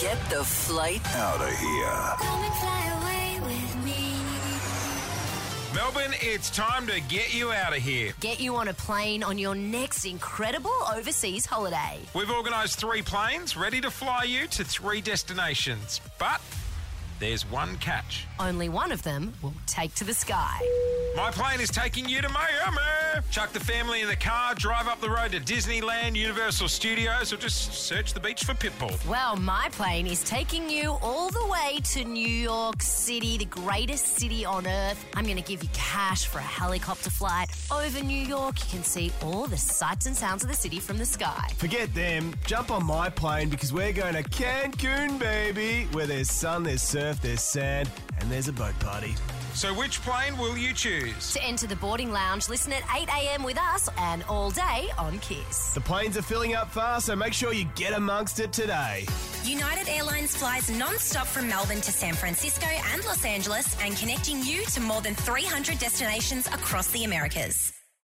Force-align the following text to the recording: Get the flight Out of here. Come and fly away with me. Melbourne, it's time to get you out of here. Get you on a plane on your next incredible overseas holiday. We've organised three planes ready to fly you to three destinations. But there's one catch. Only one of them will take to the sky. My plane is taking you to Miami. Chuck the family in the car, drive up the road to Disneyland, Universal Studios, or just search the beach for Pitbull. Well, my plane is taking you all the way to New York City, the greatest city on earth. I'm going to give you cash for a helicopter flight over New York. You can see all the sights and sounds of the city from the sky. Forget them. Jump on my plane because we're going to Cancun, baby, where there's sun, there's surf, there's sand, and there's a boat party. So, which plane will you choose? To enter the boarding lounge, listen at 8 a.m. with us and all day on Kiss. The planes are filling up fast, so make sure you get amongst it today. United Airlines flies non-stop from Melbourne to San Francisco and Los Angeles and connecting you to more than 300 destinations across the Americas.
Get 0.00 0.18
the 0.30 0.42
flight 0.42 1.06
Out 1.14 1.42
of 1.42 1.58
here. 1.58 1.86
Come 2.20 2.42
and 2.42 2.54
fly 2.54 2.84
away 3.02 3.38
with 3.44 3.84
me. 3.84 4.14
Melbourne, 5.74 6.14
it's 6.22 6.48
time 6.48 6.86
to 6.86 7.02
get 7.02 7.34
you 7.34 7.52
out 7.52 7.76
of 7.76 7.82
here. 7.82 8.14
Get 8.18 8.40
you 8.40 8.56
on 8.56 8.68
a 8.68 8.72
plane 8.72 9.22
on 9.22 9.36
your 9.36 9.54
next 9.54 10.06
incredible 10.06 10.72
overseas 10.96 11.44
holiday. 11.44 11.98
We've 12.14 12.30
organised 12.30 12.80
three 12.80 13.02
planes 13.02 13.58
ready 13.58 13.82
to 13.82 13.90
fly 13.90 14.22
you 14.22 14.46
to 14.46 14.64
three 14.64 15.02
destinations. 15.02 16.00
But 16.18 16.40
there's 17.18 17.44
one 17.50 17.76
catch. 17.76 18.26
Only 18.38 18.70
one 18.70 18.92
of 18.92 19.02
them 19.02 19.34
will 19.42 19.52
take 19.66 19.94
to 19.96 20.04
the 20.04 20.14
sky. 20.14 20.62
My 21.14 21.30
plane 21.30 21.60
is 21.60 21.68
taking 21.68 22.08
you 22.08 22.22
to 22.22 22.28
Miami. 22.30 22.99
Chuck 23.30 23.52
the 23.52 23.60
family 23.60 24.02
in 24.02 24.08
the 24.08 24.16
car, 24.16 24.54
drive 24.54 24.88
up 24.88 25.00
the 25.00 25.10
road 25.10 25.32
to 25.32 25.40
Disneyland, 25.40 26.16
Universal 26.16 26.68
Studios, 26.68 27.32
or 27.32 27.36
just 27.36 27.72
search 27.72 28.12
the 28.12 28.20
beach 28.20 28.44
for 28.44 28.54
Pitbull. 28.54 28.94
Well, 29.06 29.36
my 29.36 29.68
plane 29.72 30.06
is 30.06 30.22
taking 30.24 30.68
you 30.68 30.98
all 31.02 31.30
the 31.30 31.46
way 31.46 31.80
to 31.92 32.04
New 32.04 32.28
York 32.28 32.82
City, 32.82 33.38
the 33.38 33.44
greatest 33.44 34.16
city 34.18 34.44
on 34.44 34.66
earth. 34.66 35.04
I'm 35.14 35.24
going 35.24 35.36
to 35.36 35.42
give 35.42 35.62
you 35.62 35.68
cash 35.72 36.26
for 36.26 36.38
a 36.38 36.42
helicopter 36.42 37.10
flight 37.10 37.48
over 37.70 38.02
New 38.02 38.20
York. 38.20 38.58
You 38.64 38.70
can 38.70 38.84
see 38.84 39.12
all 39.22 39.46
the 39.46 39.56
sights 39.56 40.06
and 40.06 40.16
sounds 40.16 40.42
of 40.42 40.48
the 40.48 40.56
city 40.56 40.80
from 40.80 40.98
the 40.98 41.06
sky. 41.06 41.48
Forget 41.56 41.94
them. 41.94 42.34
Jump 42.46 42.70
on 42.70 42.84
my 42.84 43.08
plane 43.08 43.48
because 43.48 43.72
we're 43.72 43.92
going 43.92 44.14
to 44.14 44.22
Cancun, 44.22 45.18
baby, 45.18 45.88
where 45.92 46.06
there's 46.06 46.30
sun, 46.30 46.62
there's 46.62 46.82
surf, 46.82 47.20
there's 47.20 47.42
sand, 47.42 47.88
and 48.18 48.30
there's 48.30 48.48
a 48.48 48.52
boat 48.52 48.78
party. 48.80 49.14
So, 49.54 49.74
which 49.74 50.00
plane 50.02 50.38
will 50.38 50.56
you 50.56 50.72
choose? 50.72 51.32
To 51.32 51.42
enter 51.42 51.66
the 51.66 51.76
boarding 51.76 52.12
lounge, 52.12 52.48
listen 52.48 52.72
at 52.72 52.84
8 52.94 52.99
a.m. 53.08 53.42
with 53.42 53.58
us 53.58 53.88
and 53.98 54.22
all 54.24 54.50
day 54.50 54.88
on 54.98 55.18
Kiss. 55.20 55.72
The 55.74 55.80
planes 55.80 56.16
are 56.16 56.22
filling 56.22 56.54
up 56.54 56.70
fast, 56.70 57.06
so 57.06 57.16
make 57.16 57.32
sure 57.32 57.52
you 57.52 57.64
get 57.74 57.92
amongst 57.92 58.40
it 58.40 58.52
today. 58.52 59.06
United 59.44 59.88
Airlines 59.88 60.36
flies 60.36 60.70
non-stop 60.70 61.26
from 61.26 61.48
Melbourne 61.48 61.80
to 61.80 61.92
San 61.92 62.14
Francisco 62.14 62.66
and 62.92 63.04
Los 63.04 63.24
Angeles 63.24 63.76
and 63.82 63.96
connecting 63.96 64.42
you 64.42 64.64
to 64.66 64.80
more 64.80 65.00
than 65.00 65.14
300 65.14 65.78
destinations 65.78 66.46
across 66.48 66.88
the 66.88 67.04
Americas. 67.04 67.79